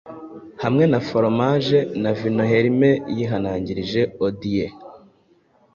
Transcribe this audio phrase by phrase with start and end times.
[0.63, 4.73] hamwe na foromaje na vinoHerme yihanangirije Odyeu